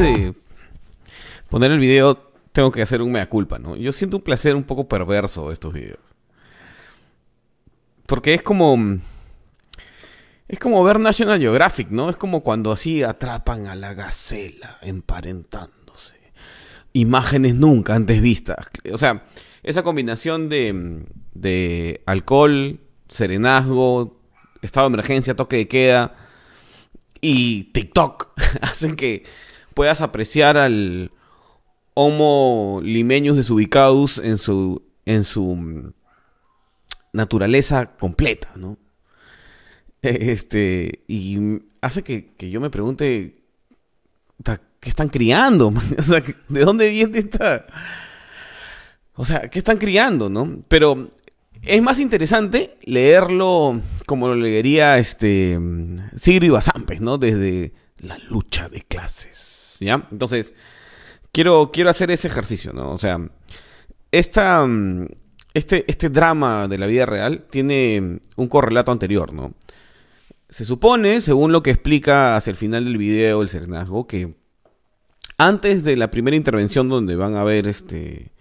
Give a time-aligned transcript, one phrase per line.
[0.00, 0.34] De
[1.48, 2.16] poner el video,
[2.52, 3.76] tengo que hacer un mea culpa, ¿no?
[3.76, 6.19] Yo siento un placer un poco perverso de estos videos.
[8.10, 8.76] Porque es como.
[10.48, 12.10] Es como ver National Geographic, ¿no?
[12.10, 16.16] Es como cuando así atrapan a la gacela emparentándose.
[16.92, 18.68] Imágenes nunca antes vistas.
[18.92, 19.28] O sea,
[19.62, 21.04] esa combinación de,
[21.34, 24.20] de alcohol, serenazgo,
[24.60, 26.16] estado de emergencia, toque de queda
[27.20, 28.30] y TikTok
[28.62, 29.22] hacen que
[29.72, 31.12] puedas apreciar al
[31.94, 35.92] Homo limeñus desubicados en su, en su mm,
[37.12, 38.78] naturaleza completa, ¿no?
[40.02, 41.38] Este, y
[41.82, 43.42] hace que, que yo me pregunte,
[44.80, 45.72] ¿qué están criando?
[45.98, 47.66] O sea, ¿de dónde viene esta...?
[49.14, 50.62] O sea, ¿qué están criando, no?
[50.68, 51.10] Pero
[51.62, 55.58] es más interesante leerlo como lo leería este
[56.16, 57.18] Sigrid Bazán, pues, ¿no?
[57.18, 60.08] Desde la lucha de clases, ¿ya?
[60.10, 60.54] Entonces,
[61.32, 62.90] quiero, quiero hacer ese ejercicio, ¿no?
[62.92, 63.20] O sea,
[64.10, 65.08] esta, mm,
[65.54, 69.54] este, este drama de la vida real tiene un correlato anterior, ¿no?
[70.48, 74.34] Se supone, según lo que explica hacia el final del video el serenazgo, que
[75.38, 78.32] antes de la primera intervención donde van a ver este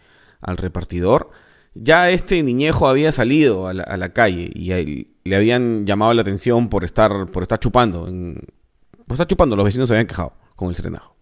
[0.41, 1.31] al repartidor,
[1.75, 6.83] ya este niñejo había salido a la, calle y le habían llamado la atención por
[6.83, 8.05] estar, por estar chupando.
[8.05, 11.15] Por estar chupando, los vecinos se habían quejado con el serenajo.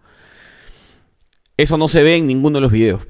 [1.58, 3.08] Eso no se ve en ninguno de los videos.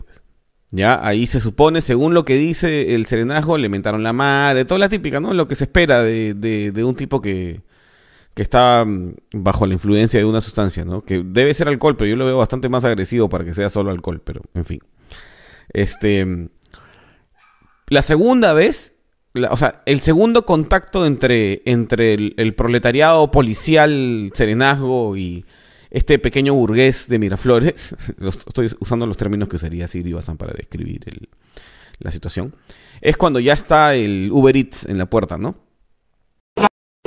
[0.71, 4.79] Ya, ahí se supone, según lo que dice el serenajo, le mentaron la madre, toda
[4.79, 5.33] la típica, ¿no?
[5.33, 7.61] Lo que se espera de, de- un tipo que,
[8.33, 11.03] que está mm, bajo la influencia de una sustancia, ¿no?
[11.05, 13.91] Que debe ser alcohol, pero yo lo veo bastante más agresivo para que sea solo
[13.91, 14.79] alcohol, pero en fin.
[15.71, 16.49] Este.
[17.89, 18.93] La segunda vez,
[19.49, 25.45] o sea, el segundo contacto entre, entre el proletariado policial serenazgo y
[25.89, 27.95] este pequeño burgués de Miraflores,
[28.47, 31.01] estoy usando los términos que usaría Siri Bazán para describir
[31.99, 32.55] la situación,
[33.01, 35.66] es cuando ya está el Uber Eats en la puerta, ¿no?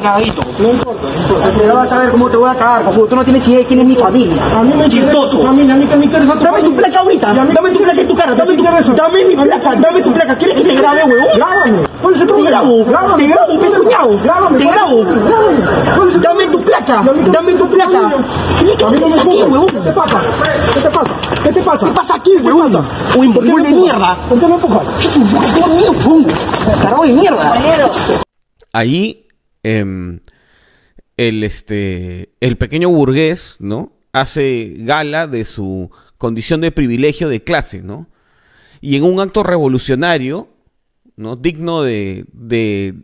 [0.03, 0.43] Cagadito.
[0.59, 1.51] No importa, no importa.
[1.59, 3.07] Pero vas a ver cómo te voy a cagar, cojudo.
[3.07, 4.43] Tú no tienes idea de quién es mi familia.
[4.57, 5.37] A mí me Chistoso.
[5.39, 7.33] tu familia, a mí que me interesa tu Dame tu placa ahorita.
[7.35, 8.35] Dame tu placa en tu cara.
[8.35, 8.63] Dame tu
[8.95, 9.77] Dame mi placa.
[9.77, 10.37] Dame su placa.
[10.37, 11.29] ¿Quieres que te grabe, huevón?
[11.37, 11.79] Grábame.
[12.01, 12.51] ¿Cuál es el Te problema?
[12.61, 12.85] grabo.
[12.85, 13.23] Grábame.
[13.23, 14.11] Te grabo, ¿Cuál es el petuñado.
[14.25, 14.59] Grábame.
[14.59, 14.97] Te ¿Cuál- grabo.
[15.05, 15.97] Grábame.
[15.97, 17.03] ¿Cuál es Dame tu placa.
[17.31, 18.01] Dame tu placa.
[18.61, 19.67] ¿Qué te me pasa aquí, huevón?
[19.67, 20.21] ¿Qué te pasa?
[20.75, 21.13] ¿Qué te pasa?
[21.43, 21.87] ¿Qué te pasa?
[21.87, 22.73] ¿Qué pasa aquí, ¿Qué huevón?
[22.73, 22.81] pasa?
[23.17, 24.17] Uy, ¿Por qué huevón me de mierda.
[24.29, 24.87] ¿Por qué me empujas?
[25.01, 26.25] Yo soy un mío, pum.
[26.83, 27.53] Carajo de mierda.
[28.73, 29.27] ahí
[29.63, 30.21] em,
[31.17, 33.93] el, este, el pequeño burgués, ¿no?
[34.13, 38.09] Hace gala de su condición de privilegio de clase, ¿no?
[38.81, 40.49] Y en un acto revolucionario,
[41.17, 41.37] ¿no?
[41.37, 42.95] Digno de, de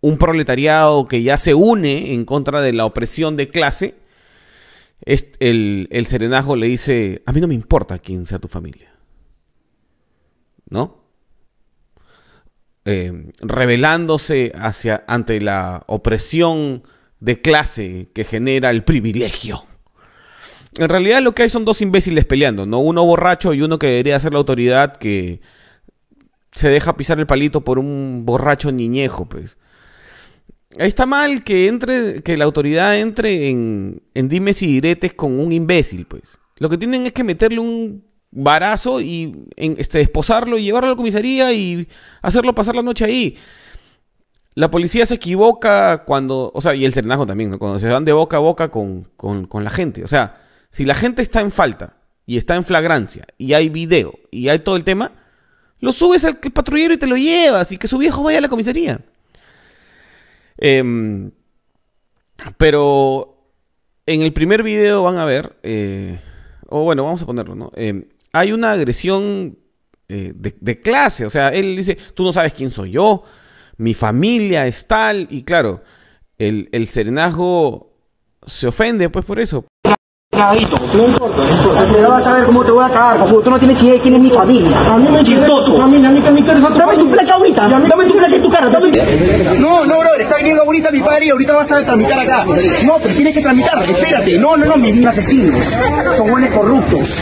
[0.00, 3.94] un proletariado que ya se une en contra de la opresión de clase,
[5.04, 8.92] el, el serenajo le dice, a mí no me importa quién sea tu familia,
[10.68, 11.07] ¿no?
[12.90, 13.12] Eh,
[13.42, 16.82] rebelándose hacia, ante la opresión
[17.20, 19.62] de clase que genera el privilegio.
[20.78, 22.80] En realidad lo que hay son dos imbéciles peleando, ¿no?
[22.80, 25.42] Uno borracho y uno que debería ser la autoridad que
[26.52, 29.58] se deja pisar el palito por un borracho niñejo, pues.
[30.78, 35.38] Ahí está mal que entre, que la autoridad entre en, en dimes y diretes con
[35.38, 36.38] un imbécil, pues.
[36.56, 40.92] Lo que tienen es que meterle un barazo y en, este, esposarlo y llevarlo a
[40.92, 41.88] la comisaría y
[42.22, 43.36] hacerlo pasar la noche ahí.
[44.54, 47.56] La policía se equivoca cuando, o sea, y el serenajo también.
[47.58, 50.02] Cuando se van de boca a boca con, con- con la gente.
[50.04, 50.36] O sea,
[50.70, 51.96] si la gente está en falta
[52.26, 55.12] y está en flagrancia y hay video y hay todo el tema,
[55.80, 58.48] lo subes al patrullero y te lo llevas y que su viejo vaya a la
[58.48, 59.00] comisaría.
[60.58, 61.30] Em,
[62.56, 63.36] pero
[64.06, 66.18] en el primer video van a ver, eh,
[66.68, 67.70] o bueno, vamos a ponerlo, ¿no?
[67.76, 69.58] Em, hay una agresión
[70.08, 73.24] eh, de, clase, o sea, él dice, tú no sabes quién soy yo,
[73.76, 75.82] mi familia es tal, y claro,
[76.38, 77.88] el, el serenazgo
[78.46, 79.66] se ofende pues por eso.
[80.38, 80.76] Cagadito.
[80.94, 81.84] No importa, no importa.
[81.92, 83.40] Pero vas a ver cómo te voy a cagar, cojudo.
[83.40, 84.78] Tú no tienes idea de quién es mi familia.
[84.90, 85.76] A mí me tu Chistoso.
[85.78, 87.64] familia, a mí que me interesa tu Dame tu placa ahorita.
[87.64, 88.68] A mí Dame tu placa en tu cara.
[88.70, 88.90] Dame...
[89.58, 90.14] No, no, bro.
[90.18, 92.44] Está viniendo ahorita mi padre y ahorita vas a tramitar acá.
[92.86, 93.82] No, pero tienes que tramitar.
[93.82, 94.38] Espérate.
[94.38, 94.76] No, no, no.
[94.76, 95.76] Mis asesinos.
[96.16, 97.20] Son buenos corruptos.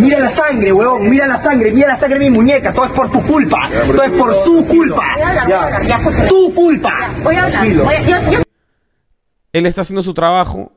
[0.00, 1.08] Mira la sangre, weón.
[1.08, 1.70] Mira la sangre.
[1.72, 2.72] Mira la sangre de mi muñeca.
[2.72, 3.68] Todo es por tu culpa.
[3.86, 5.04] Todo es por su culpa.
[6.28, 6.92] Tu culpa.
[7.22, 7.64] Voy a hablar.
[7.68, 8.38] Voy a- yo- yo
[9.52, 10.72] Él está haciendo su trabajo,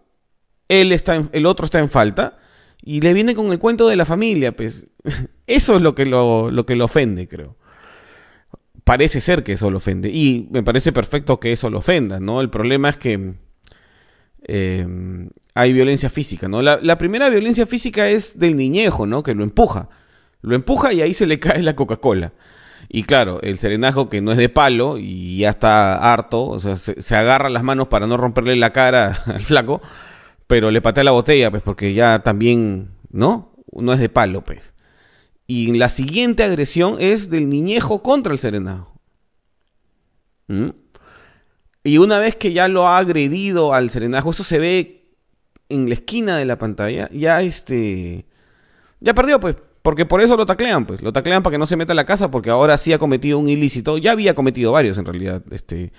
[0.67, 2.37] él está en- el otro está en falta,
[2.85, 4.87] y le viene con el cuento de la familia, pues.
[5.47, 7.55] Eso es lo que lo, lo que lo ofende, creo.
[8.83, 10.09] Parece ser que eso lo ofende.
[10.09, 12.41] Y me parece perfecto que eso lo ofenda, ¿no?
[12.41, 13.33] El problema es que
[14.45, 14.85] eh,
[15.53, 16.61] hay violencia física, ¿no?
[16.61, 19.23] La, primera violencia física es del niñejo, ¿no?
[19.23, 19.89] Que lo empuja.
[20.41, 22.33] Lo empuja y ahí se le cae la Coca-Cola.
[22.89, 26.75] Y claro, el serenajo que no es de palo y ya está harto, o sea,
[26.75, 29.81] se, se agarra las manos para no romperle la cara al flaco,
[30.53, 33.55] pero le patea la botella, pues porque ya también, ¿no?
[33.71, 34.75] No es de palo, pues.
[35.47, 39.01] Y la siguiente agresión es del niñejo contra el serenajo.
[40.45, 40.67] ¿Mm?
[41.83, 45.15] Y una vez que ya lo ha agredido al serenajo, eso se ve
[45.69, 48.27] en la esquina de la pantalla, ya este...
[48.99, 49.55] Ya perdió, pues.
[49.81, 51.01] Porque por eso lo taclean, pues.
[51.01, 53.39] Lo taclean para que no se meta a la casa, porque ahora sí ha cometido
[53.39, 53.97] un ilícito.
[53.97, 55.41] Ya había cometido varios, en realidad.
[55.49, 55.91] Este.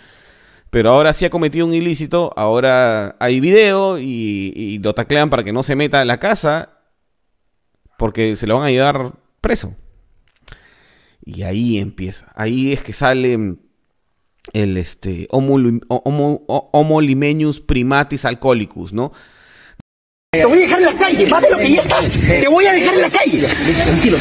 [0.74, 2.32] Pero ahora sí ha cometido un ilícito.
[2.34, 6.80] Ahora hay video y, y lo taclean para que no se meta a la casa.
[7.96, 9.76] Porque se lo van a llevar preso.
[11.24, 12.32] Y ahí empieza.
[12.34, 13.56] Ahí es que sale
[14.52, 17.00] el este Homo, homo, homo
[17.68, 19.12] primatis alcoholicus, ¿no?
[20.34, 22.18] Te voy a dejar en la calle, más de lo que ya estás.
[22.18, 23.46] Te voy a dejar en la calle.
[23.84, 24.18] Tranquilo,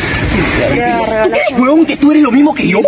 [1.23, 2.79] ¿Tú crees, huevón, que tú eres lo mismo que yo?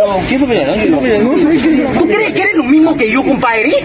[1.98, 3.84] ¿Tú crees que eres lo mismo que yo, compadre?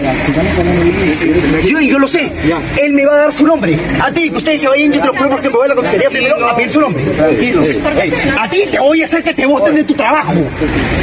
[1.65, 2.31] Yo, yo lo sé.
[2.81, 3.77] Él me va a dar su nombre.
[4.01, 5.75] A ti, que ustedes se vayan, yo te lo juro porque me voy a la
[5.75, 7.03] comisaría primero a pedir su nombre.
[8.39, 10.33] A ti te voy a hacer que te voten de tu trabajo.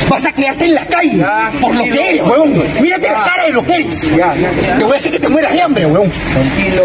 [0.09, 1.25] Vas a quedarte en la calle
[1.61, 2.63] por lo que eres, huevón.
[2.81, 4.01] Mírate la cara de lo que eres.
[4.01, 6.11] Te voy a hacer que te mueras de hambre, huevón.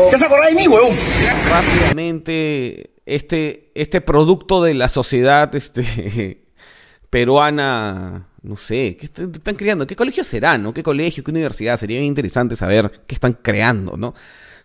[0.09, 0.91] ¿Te has acordado de mí, huevón?
[1.43, 6.45] Rápidamente este, este producto de la sociedad este,
[7.09, 9.85] peruana, no sé, ¿qué est- están creando?
[9.87, 10.73] ¿Qué colegio será, no?
[10.73, 11.77] ¿Qué colegio, qué universidad?
[11.77, 14.13] Sería interesante saber qué están creando, ¿no?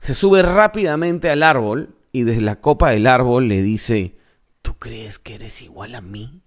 [0.01, 4.17] Se sube rápidamente al árbol y desde la copa del árbol le dice,
[4.63, 6.41] ¿tú crees que eres igual a mí?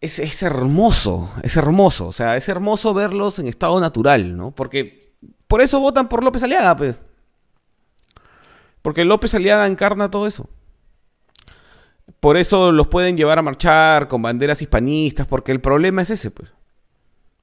[0.00, 4.54] Es, es hermoso, es hermoso, o sea, es hermoso verlos en estado natural, ¿no?
[4.54, 5.14] Porque
[5.48, 7.00] por eso votan por López Aliaga, pues.
[8.86, 10.48] Porque López Aliaga encarna todo eso.
[12.20, 16.30] Por eso los pueden llevar a marchar con banderas hispanistas, porque el problema es ese,
[16.30, 16.54] pues.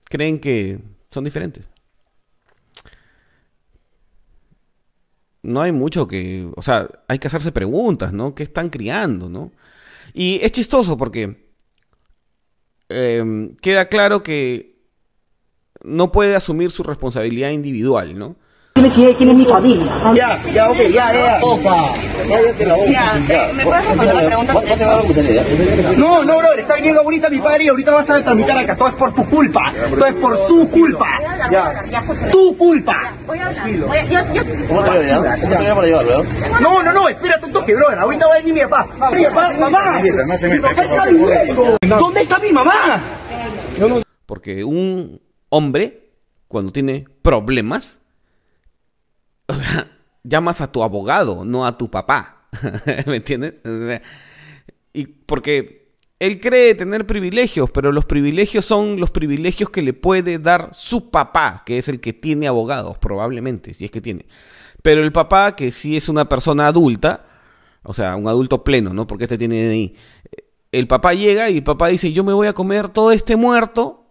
[0.05, 0.79] Creen que
[1.11, 1.65] son diferentes.
[5.41, 8.33] No hay mucho que, o sea, hay que hacerse preguntas, ¿no?
[8.33, 9.51] ¿Qué están criando, no?
[10.13, 11.51] Y es chistoso porque
[12.87, 14.81] eh, queda claro que
[15.83, 18.37] no puede asumir su responsabilidad individual, ¿no?
[18.87, 19.91] Idea de quién es mi familia.
[20.15, 21.39] Ya, ya, ok, ya, ya.
[21.41, 21.93] Opa.
[22.89, 24.53] Ya, ¿me puedes responder la pregunta?
[25.97, 28.75] No, no, bro, está viniendo ahorita mi padre y ahorita vas a tramitar acá.
[28.75, 29.73] Todo es por tu culpa.
[29.89, 31.07] Todo es por su culpa.
[32.31, 33.11] Tu culpa.
[33.27, 33.67] Voy a hablar.
[33.87, 34.43] Voy a, yo, yo-
[36.61, 37.99] No, no, no, espérate un toque, brother.
[37.99, 38.87] Ahorita va a venir mi papá.
[39.13, 40.01] Mi papá, mamá.
[40.01, 41.77] Mi papá está viviendo.
[41.99, 43.01] ¿Dónde está mi mamá?
[44.25, 46.09] Porque un hombre,
[46.47, 47.99] cuando tiene problemas,
[49.47, 49.91] o sea,
[50.23, 52.47] llamas a tu abogado, no a tu papá.
[53.05, 53.55] ¿Me entiendes?
[54.93, 55.83] Y porque
[56.19, 61.09] él cree tener privilegios, pero los privilegios son los privilegios que le puede dar su
[61.09, 64.25] papá, que es el que tiene abogados, probablemente, si es que tiene.
[64.81, 67.25] Pero el papá, que sí es una persona adulta,
[67.83, 69.07] o sea, un adulto pleno, ¿no?
[69.07, 69.95] Porque este tiene DNI.
[70.71, 74.02] El papá llega y el papá dice, yo me voy a comer todo este muerto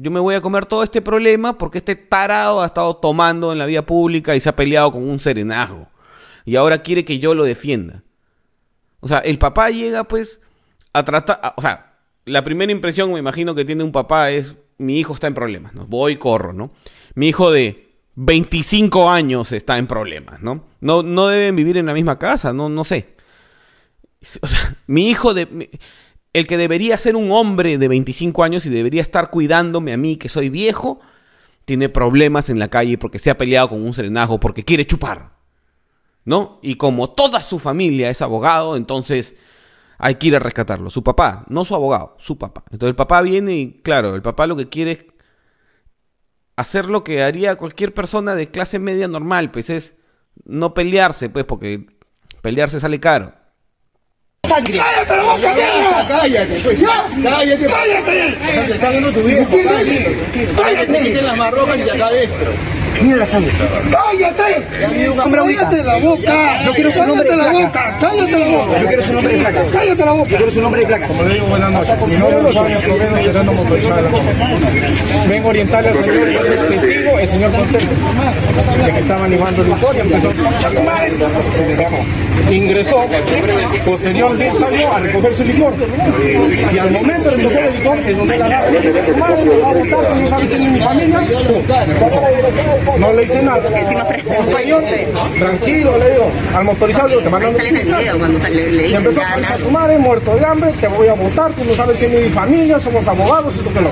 [0.00, 3.58] yo me voy a comer todo este problema porque este tarado ha estado tomando en
[3.58, 5.88] la vía pública y se ha peleado con un serenajo.
[6.44, 8.02] Y ahora quiere que yo lo defienda.
[9.00, 10.40] O sea, el papá llega pues
[10.92, 11.40] a tratar...
[11.42, 15.14] a- o sea, la primera impresión me imagino que tiene un papá es, mi hijo
[15.14, 15.86] está en problemas, ¿no?
[15.86, 16.70] Voy, corro, ¿no?
[17.14, 20.64] Mi hijo de 25 años está en problemas, ¿no?
[20.80, 23.14] No, no deben vivir en la misma casa, no, no sé.
[24.42, 25.70] O sea, mi hijo de...
[26.38, 30.16] el que debería ser un hombre de 25 años y debería estar cuidándome a mí,
[30.16, 31.00] que soy viejo,
[31.64, 35.36] tiene problemas en la calle porque se ha peleado con un serenajo, porque quiere chupar.
[36.24, 36.58] ¿No?
[36.62, 39.34] Y como toda su familia es abogado, entonces
[39.98, 40.90] hay que ir a rescatarlo.
[40.90, 42.64] Su papá, no su abogado, su papá.
[42.70, 45.06] Entonces el papá viene y, claro, el papá lo que quiere es
[46.56, 49.94] hacer lo que haría cualquier persona de clase media normal, pues es
[50.44, 51.86] no pelearse, pues, porque
[52.42, 53.34] pelearse sale caro.
[54.48, 54.78] Sangre.
[54.78, 56.06] ¡Cállate la boca, mierda!
[56.08, 56.80] Cállate, pues.
[57.22, 57.66] Cállate.
[57.66, 58.36] ¡Cállate!
[58.66, 59.50] Te está viendo tu viejo.
[59.50, 60.18] ¿Quién cállate.
[60.56, 62.28] Cállate, te quiten las marrocas y te acabes.
[63.02, 63.50] Mira la sangre.
[63.90, 64.66] ¡Cállate!
[64.80, 66.62] ¡Cállate la boca!
[66.64, 67.66] Yo quiero su nombre ¡Cállate de la placa.
[67.66, 67.98] boca!
[68.00, 68.78] ¡Cállate la boca!
[68.78, 69.62] Yo quiero su nombre de placa.
[69.72, 70.30] ¡Cállate la boca!
[70.30, 71.06] Yo quiero su nombre de placa.
[71.08, 71.94] Como le digo, buenas noches.
[72.08, 72.52] Mi nombre es de
[73.32, 73.94] la policía.
[75.28, 77.94] Vengo a orientarle al señor, yo testigo, el señor Concepto,
[78.84, 80.32] de que estaba animando el licor y empezó a
[82.50, 83.04] Ingresó,
[83.84, 85.74] posterior de salió a recoger su licor.
[86.72, 88.68] Y al momento de recoger el licor, es donde la agarra.
[89.18, 91.20] Madre, me va a botar, no sabe quién es mi familia.
[92.96, 93.62] No le hice nada.
[95.38, 98.82] Tranquilo, le digo, al motorizado, le te mando Sale en el video cuando sale, le
[98.82, 99.56] dicen empezó nada.
[99.56, 102.30] tu madre, muerto de hambre, te voy a votar, tú no sabes quién es mi
[102.30, 103.90] familia, somos abogados y tú que no.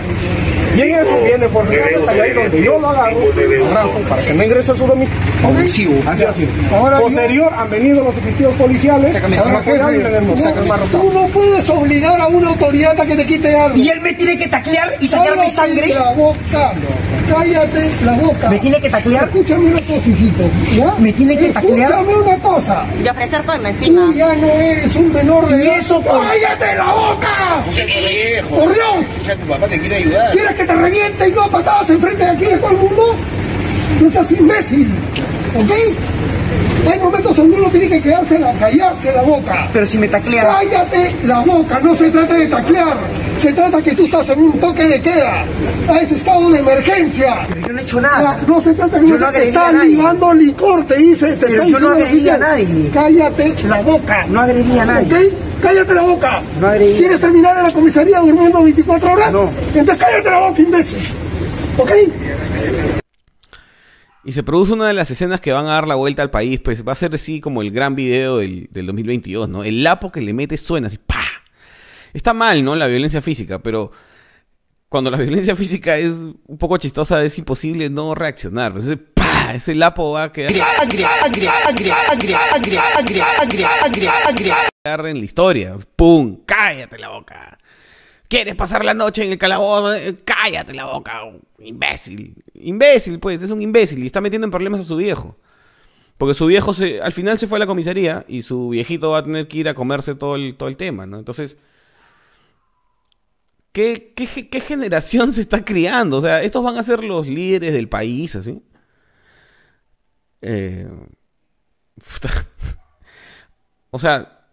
[0.77, 3.19] Y en eso viene por y ahí donde yo lo agarro,
[3.71, 5.17] abrazo, para que no ingrese a su domicilio.
[5.47, 5.95] Agresivo.
[6.07, 6.47] Así
[7.01, 10.85] Posterior han venido los efectivos policiales, que el marro.
[10.93, 13.77] Tú no puedes obligar a una autoridad a que te quite algo.
[13.77, 15.89] Y él me tiene que taclear y sacarme sangre.
[15.95, 16.73] la boca.
[17.29, 18.49] Cállate la boca.
[18.51, 19.25] Me tiene que taclear.
[19.25, 20.43] Escúchame una cosa, hijito.
[20.77, 20.95] ¿ya?
[20.99, 21.91] Me tiene que taclear.
[21.93, 22.87] Escúchame una cosa.
[23.05, 24.13] Y ofrecer Tú encima.
[24.15, 27.65] ya no eres un menor de Y eso por- ¡Cállate la boca!
[27.75, 28.49] viejo.
[28.49, 28.87] ¡Por Dios!
[29.27, 30.33] Ya tu papá te quiere ayudar.
[30.33, 33.17] ¿Quieres que te reviente y dos patadas enfrente de aquí de todo el mundo?
[34.01, 34.89] No seas imbécil.
[35.57, 35.71] ¿Ok?
[36.91, 39.69] Hay momentos donde uno tiene que quedarse la, callarse la boca.
[39.73, 40.43] Pero si me taclea.
[40.45, 42.97] Cállate la boca, no se trata de taclear.
[43.39, 45.45] Se trata que tú estás en un toque de queda.
[45.89, 47.47] A ese estado de emergencia.
[47.67, 48.39] Yo no he hecho nada.
[48.47, 49.91] No se trata de que no te están nadie.
[49.91, 52.91] ligando licor, te dice, te Pero está yo no agredí a nadie.
[52.93, 54.27] Cállate la boca.
[54.29, 55.27] No agredí a nadie.
[55.29, 55.33] ¿Ok?
[55.63, 56.43] Cállate la boca.
[56.61, 56.99] No agredí.
[56.99, 59.33] ¿Quieres terminar en la comisaría durmiendo 24 horas?
[59.33, 59.51] No.
[59.75, 61.09] Entonces cállate la boca, imbécil.
[61.79, 61.91] ¿Ok?
[64.27, 66.59] Y se produce una de las escenas que van a dar la vuelta al país,
[66.59, 69.63] pues va a ser así como el gran video del, del 2022, ¿no?
[69.63, 71.23] El lapo que le mete suena así, ¡pa!
[72.13, 72.75] Está mal, ¿no?
[72.75, 73.93] La violencia física, pero
[74.89, 78.73] cuando la violencia física es un poco chistosa, es imposible no reaccionar.
[78.73, 79.55] Pues, ¡pa!
[79.55, 80.53] Ese lapo va a quedar...
[84.85, 85.75] en la historia.
[85.75, 86.41] Pues, ¡Pum!
[86.45, 87.59] ¡Cállate la boca!
[88.29, 89.95] ¿Quieres pasar la noche en el calabozo?
[90.25, 91.23] ¡Cállate la boca!
[91.59, 92.43] Imbécil.
[92.55, 95.37] Imbécil, pues, es un imbécil y está metiendo en problemas a su viejo.
[96.19, 99.25] Porque su viejo al final se fue a la comisaría y su viejito va a
[99.25, 101.19] tener que ir a comerse todo el, todo el tema, ¿no?
[101.19, 101.57] Entonces,
[103.73, 106.17] ¿qué, qué, ge- qué generación se está criando?
[106.17, 108.63] O sea, estos van a ser los líderes del país, así.
[110.43, 110.87] Eh,
[113.91, 114.47] o sea,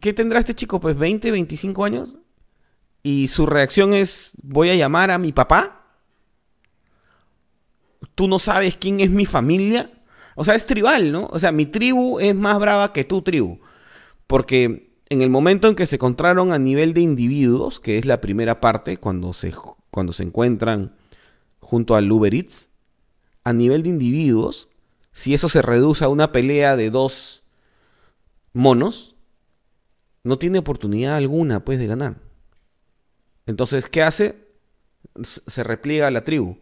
[0.00, 0.80] ¿qué tendrá este chico?
[0.80, 2.16] Pues 20, 25 años.
[3.02, 5.86] Y su reacción es, voy a llamar a mi papá.
[8.14, 9.90] Tú no sabes quién es mi familia.
[10.34, 11.28] O sea, es tribal, ¿no?
[11.32, 13.58] O sea, mi tribu es más brava que tu tribu.
[14.26, 18.20] Porque en el momento en que se encontraron a nivel de individuos, que es la
[18.20, 19.52] primera parte, cuando se,
[19.90, 20.94] cuando se encuentran
[21.58, 22.68] junto al Uber Eats,
[23.44, 24.68] a nivel de individuos,
[25.12, 27.42] si eso se reduce a una pelea de dos
[28.52, 29.16] monos,
[30.22, 32.29] no tiene oportunidad alguna, pues, de ganar.
[33.46, 34.36] Entonces, ¿qué hace?
[35.22, 36.58] Se repliega a la tribu.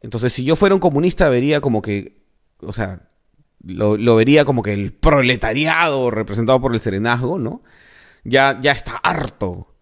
[0.00, 2.16] Entonces, si yo fuera un comunista, vería como que,
[2.60, 3.08] o sea,
[3.64, 7.62] lo, lo vería como que el proletariado representado por el serenazgo, ¿no?
[8.24, 9.76] Ya, ya está harto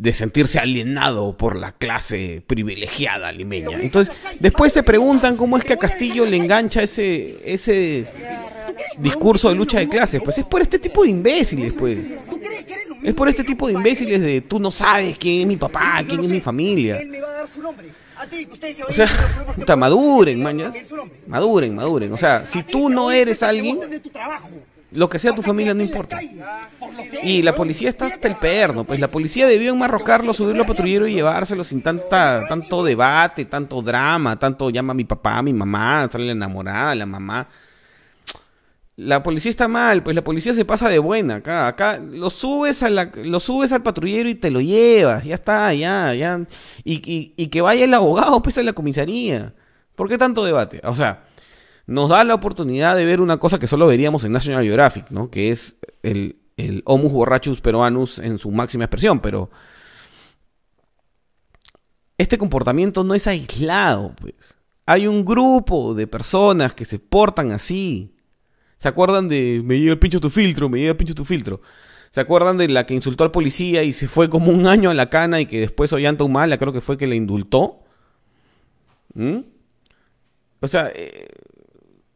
[0.00, 3.78] de sentirse alienado por la clase privilegiada limeña.
[3.82, 8.08] Entonces, después se preguntan cómo es que a Castillo le engancha ese, ese
[8.96, 10.22] discurso de lucha de clases.
[10.24, 11.98] Pues es por este tipo de imbéciles, pues.
[13.02, 16.20] Es por este tipo de imbéciles de tú no sabes quién es mi papá, quién
[16.20, 17.00] es mi familia.
[18.88, 19.08] O sea,
[19.56, 20.74] puta, maduren, mañas.
[21.26, 22.12] Maduren, maduren.
[22.12, 23.80] O sea, si tú no eres alguien,
[24.92, 26.20] lo que sea tu familia no importa.
[27.22, 28.84] Y la policía está hasta el perno.
[28.84, 33.80] Pues la policía debió enmarrocarlo, subirlo a patrullero y llevárselo sin tanta, tanto debate, tanto
[33.80, 37.48] drama, tanto llama a mi papá, a mi mamá, sale la enamorada, la mamá.
[39.02, 41.68] La policía está mal, pues la policía se pasa de buena acá.
[41.68, 45.24] Acá lo subes, a la, lo subes al patrullero y te lo llevas.
[45.24, 46.46] Ya está, ya, ya.
[46.84, 49.54] Y, y- que vaya el abogado, pues a la comisaría.
[49.96, 50.80] ¿Por qué tanto debate?
[50.84, 51.24] O sea,
[51.86, 55.30] nos da la oportunidad de ver una cosa que solo veríamos en National Geographic, ¿no?
[55.30, 59.50] Que es el, el Homus borrachus peruanus en su máxima expresión, pero
[62.18, 64.56] este comportamiento no es aislado, pues.
[64.84, 68.14] Hay un grupo de personas que se portan así.
[68.80, 71.60] ¿Se acuerdan de me llega el pincho tu filtro, me llega el pincho tu filtro?
[72.12, 74.94] ¿Se acuerdan de la que insultó al policía y se fue como un año a
[74.94, 77.84] la cana y que después Ollanta Humala creo que fue que le indultó?
[79.14, 79.40] ¿Mm?
[80.60, 81.28] O sea, eh,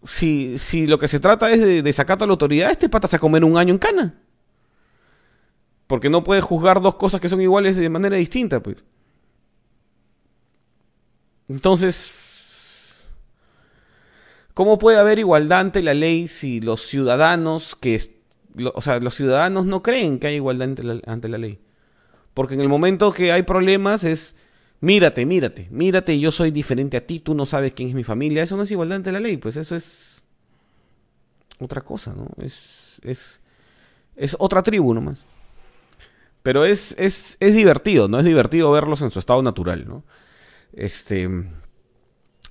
[0.04, 3.16] si, si lo que se trata es de desacato a la autoridad, este pata se
[3.16, 4.14] a comer un año en cana.
[5.87, 8.83] Porque no puede juzgar dos cosas que son iguales de manera distinta, pues.
[11.47, 12.24] Entonces,
[14.54, 18.00] ¿cómo puede haber igualdad ante la ley si los ciudadanos que,
[18.73, 21.58] o sea, los ciudadanos no creen que hay igualdad ante la, ante la ley?
[22.32, 24.34] Porque en el momento que hay problemas es,
[24.80, 28.42] mírate, mírate, mírate, yo soy diferente a ti, tú no sabes quién es mi familia,
[28.42, 30.23] eso no es igualdad ante la ley, pues eso es
[31.58, 32.28] otra cosa, ¿no?
[32.38, 33.40] Es, es,
[34.16, 35.25] es otra tribu nomás.
[36.42, 38.18] Pero es, es, es divertido, ¿no?
[38.18, 40.04] Es divertido verlos en su estado natural, ¿no?
[40.73, 41.28] Este.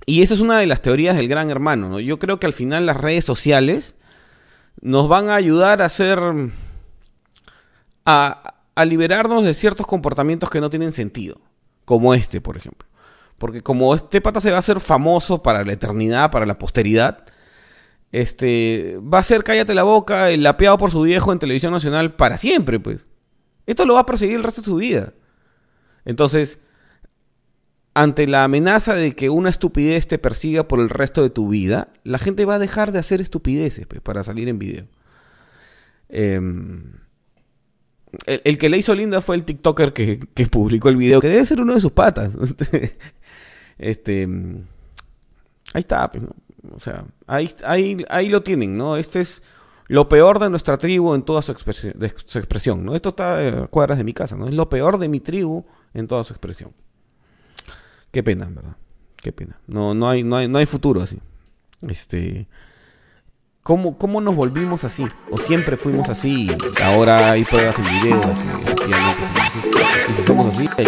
[0.06, 2.00] Y esa es una de las teorías del gran hermano, ¿no?
[2.00, 3.96] Yo creo que al final las redes sociales
[4.82, 6.20] nos van a ayudar a hacer.
[8.06, 11.40] a, a liberarnos de ciertos comportamientos que no tienen sentido.
[11.86, 12.88] Como este, por ejemplo.
[13.38, 17.26] Porque como este pata se va a hacer famoso para la eternidad, para la posteridad,
[18.12, 22.16] este, va a ser cállate la boca, el lapeado por su viejo en televisión nacional
[22.16, 23.08] para siempre, pues.
[23.66, 25.14] Esto lo va a perseguir el resto de su vida.
[26.06, 26.60] Entonces,
[27.94, 31.90] ante la amenaza de que una estupidez te persiga por el resto de tu vida,
[32.04, 34.88] la gente va a dejar de hacer estupideces pues, para salir en video.
[36.10, 36.94] Em,
[38.26, 41.46] el, que le hizo linda fue el TikToker que, que publicó el video, que debe
[41.46, 42.34] ser uno de sus patas.
[43.78, 44.68] este, mm,
[45.74, 46.24] ahí está, pues.
[46.72, 48.96] O sea, ahí, lo tienen, ¿no?
[48.96, 49.44] Este es
[49.88, 52.96] lo peor de nuestra tribu en toda su expresión, ¿no?
[52.96, 54.48] Esto está a cuadras de mi casa, ¿no?
[54.48, 56.72] Es lo peor de mi tribu en toda su expresión.
[58.14, 58.76] Qué pena, en ¿verdad?
[59.16, 59.58] Qué pena.
[59.66, 61.18] No, no hay, no hay, no hay futuro así.
[61.82, 62.48] Este.
[63.64, 65.04] ¿Cómo, ¿Cómo nos volvimos así?
[65.32, 66.56] ¿O siempre fuimos así?
[66.84, 68.22] Ahora hay pruebas en video.
[68.32, 68.48] así.
[70.12, 70.86] Y si somos así, hay.